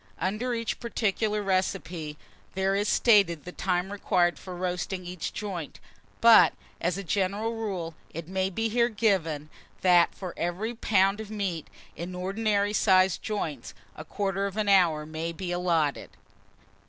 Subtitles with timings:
[0.17, 2.17] UNDER EACH PARTICULAR RECIPE
[2.55, 5.79] there is stated the time required for roasting each joint;
[6.21, 9.47] but, as a general rule, it may be here given,
[9.81, 15.05] that for every pound of meat, in ordinary sized joints, a quarter of an hour
[15.05, 16.09] may be allotted.